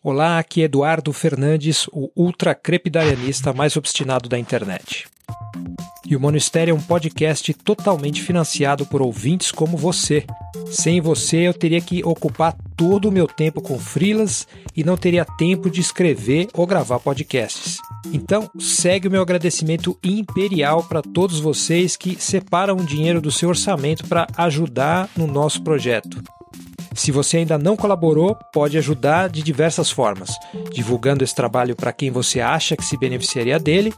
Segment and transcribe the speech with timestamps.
[0.00, 5.08] Olá, aqui é Eduardo Fernandes, o ultracrepidarianista mais obstinado da internet.
[6.06, 10.24] E o Monistério é um podcast totalmente financiado por ouvintes como você.
[10.70, 15.24] Sem você, eu teria que ocupar todo o meu tempo com frilas e não teria
[15.24, 17.78] tempo de escrever ou gravar podcasts.
[18.12, 23.48] Então, segue o meu agradecimento imperial para todos vocês que separam o dinheiro do seu
[23.48, 26.22] orçamento para ajudar no nosso projeto.
[26.98, 30.36] Se você ainda não colaborou, pode ajudar de diversas formas,
[30.72, 33.94] divulgando esse trabalho para quem você acha que se beneficiaria dele,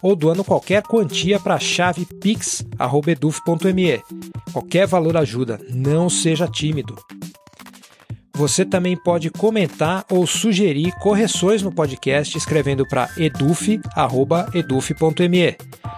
[0.00, 4.00] ou doando qualquer quantia para a chave pix@eduf.me.
[4.52, 6.94] Qualquer valor ajuda, não seja tímido.
[8.36, 13.80] Você também pode comentar ou sugerir correções no podcast escrevendo para eduf@eduf.me.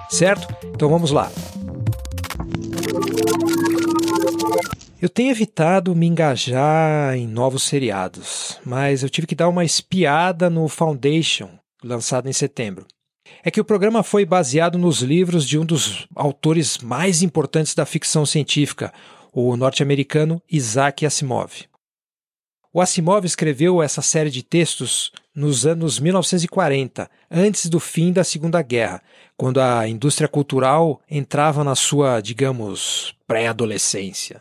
[0.08, 0.48] Certo?
[0.74, 1.30] Então vamos lá.
[5.00, 10.48] Eu tenho evitado me engajar em novos seriados, mas eu tive que dar uma espiada
[10.48, 11.50] no Foundation,
[11.84, 12.86] lançado em setembro.
[13.44, 17.84] É que o programa foi baseado nos livros de um dos autores mais importantes da
[17.84, 18.90] ficção científica,
[19.34, 21.66] o norte-americano Isaac Asimov.
[22.72, 28.62] O Asimov escreveu essa série de textos nos anos 1940, antes do fim da Segunda
[28.62, 29.02] Guerra,
[29.36, 34.40] quando a indústria cultural entrava na sua, digamos, pré-adolescência.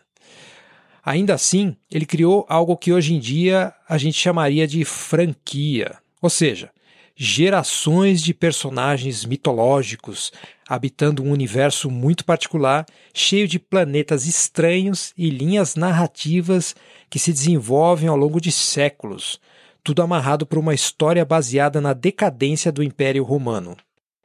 [1.05, 6.31] Ainda assim, ele criou algo que hoje em dia a gente chamaria de franquia, ou
[6.31, 6.71] seja,
[7.15, 10.33] gerações de personagens mitológicos
[10.67, 16.75] habitando um universo muito particular, cheio de planetas estranhos e linhas narrativas
[17.07, 19.39] que se desenvolvem ao longo de séculos,
[19.83, 23.77] tudo amarrado por uma história baseada na decadência do Império Romano.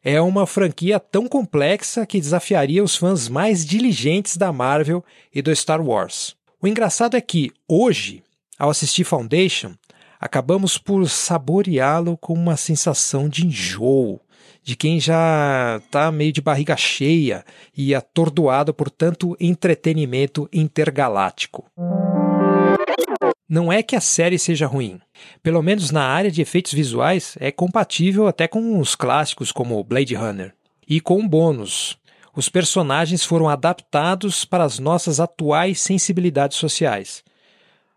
[0.02, 5.54] É uma franquia tão complexa que desafiaria os fãs mais diligentes da Marvel e do
[5.54, 6.39] Star Wars.
[6.62, 8.22] O engraçado é que, hoje,
[8.58, 9.72] ao assistir Foundation,
[10.20, 14.20] acabamos por saboreá-lo com uma sensação de enjoo,
[14.62, 21.64] de quem já está meio de barriga cheia e atordoado por tanto entretenimento intergaláctico.
[23.48, 25.00] Não é que a série seja ruim.
[25.42, 30.14] Pelo menos na área de efeitos visuais, é compatível até com os clássicos como Blade
[30.14, 30.52] Runner.
[30.86, 31.96] E com um bônus:
[32.34, 37.24] os personagens foram adaptados para as nossas atuais sensibilidades sociais.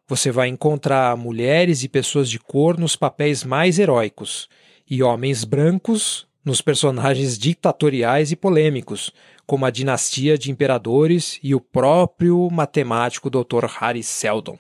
[0.07, 4.49] Você vai encontrar mulheres e pessoas de cor nos papéis mais heróicos,
[4.89, 9.11] e homens brancos nos personagens ditatoriais e polêmicos,
[9.45, 13.65] como a dinastia de imperadores e o próprio matemático Dr.
[13.79, 14.57] Harry Seldon.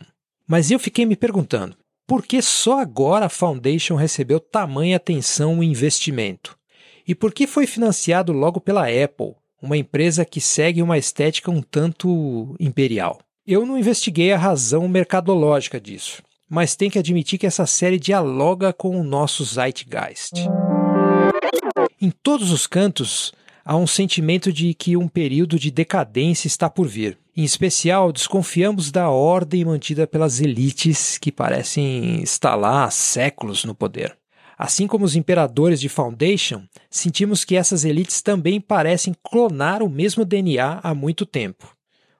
[0.47, 1.75] Mas eu fiquei me perguntando,
[2.07, 6.57] por que só agora a Foundation recebeu tamanha atenção e investimento?
[7.07, 11.61] E por que foi financiado logo pela Apple, uma empresa que segue uma estética um
[11.61, 13.19] tanto imperial.
[13.47, 18.73] Eu não investiguei a razão mercadológica disso, mas tem que admitir que essa série dialoga
[18.73, 20.33] com o nosso zeitgeist.
[22.01, 23.31] Em todos os cantos,
[23.63, 27.17] há um sentimento de que um período de decadência está por vir.
[27.35, 33.73] Em especial, desconfiamos da ordem mantida pelas elites que parecem estar lá há séculos no
[33.73, 34.15] poder.
[34.57, 40.23] Assim como os imperadores de Foundation, sentimos que essas elites também parecem clonar o mesmo
[40.23, 41.75] DNA há muito tempo.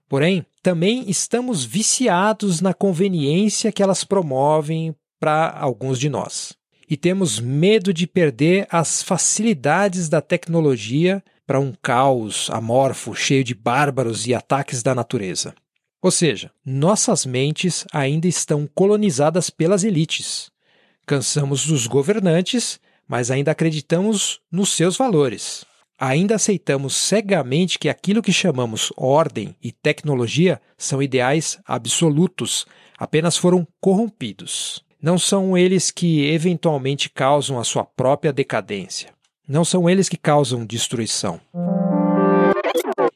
[0.10, 6.54] Porém, também estamos viciados na conveniência que elas promovem para alguns de nós.
[6.90, 13.54] E temos medo de perder as facilidades da tecnologia para um caos amorfo cheio de
[13.54, 15.54] bárbaros e ataques da natureza.
[16.02, 20.52] Ou seja, nossas mentes ainda estão colonizadas pelas elites,
[21.06, 25.66] Cansamos dos governantes, mas ainda acreditamos nos seus valores.
[26.00, 32.66] Ainda aceitamos cegamente que aquilo que chamamos ordem e tecnologia são ideais absolutos,
[32.98, 34.84] apenas foram corrompidos.
[35.02, 39.10] Não são eles que eventualmente causam a sua própria decadência.
[39.46, 41.42] Não são eles que causam destruição.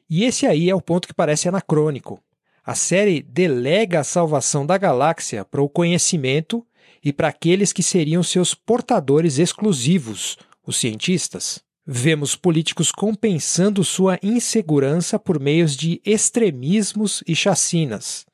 [0.09, 2.19] E esse aí é o ponto que parece anacrônico.
[2.65, 6.66] A série delega a salvação da galáxia para o conhecimento
[7.03, 11.61] e para aqueles que seriam seus portadores exclusivos, os cientistas.
[11.85, 18.25] Vemos políticos compensando sua insegurança por meios de extremismos e chacinas,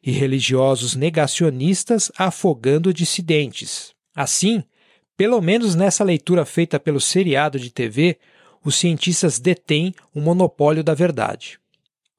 [0.00, 3.92] e religiosos negacionistas afogando dissidentes.
[4.14, 4.62] Assim,
[5.16, 8.18] pelo menos nessa leitura feita pelo seriado de TV,
[8.64, 11.58] os cientistas detêm o monopólio da verdade.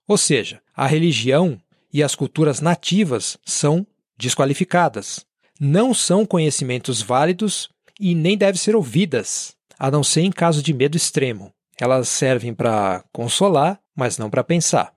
[0.05, 1.59] Ou seja, a religião
[1.91, 5.25] e as culturas nativas são desqualificadas
[5.59, 7.69] não são conhecimentos válidos
[7.99, 11.51] e nem devem ser ouvidas, a não ser em caso de medo extremo.
[11.79, 14.93] Elas servem para consolar, mas não para pensar.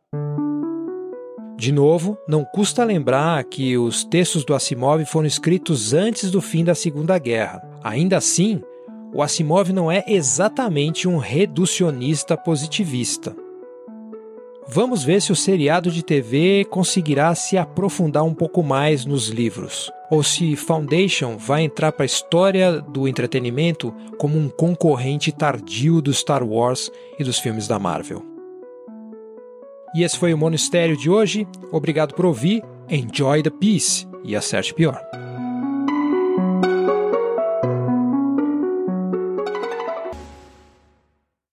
[1.57, 6.65] De novo, não custa lembrar que os textos do Asimov foram escritos antes do fim
[6.65, 7.61] da Segunda Guerra.
[7.83, 8.61] Ainda assim,
[9.13, 13.35] o Asimov não é exatamente um reducionista positivista.
[14.71, 19.91] Vamos ver se o seriado de TV conseguirá se aprofundar um pouco mais nos livros,
[20.11, 26.13] ou se Foundation vai entrar para a história do entretenimento como um concorrente tardio do
[26.13, 28.23] Star Wars e dos filmes da Marvel.
[29.95, 31.49] E esse foi o Monistério de hoje.
[31.73, 35.01] Obrigado por ouvir, enjoy the peace e acerte pior.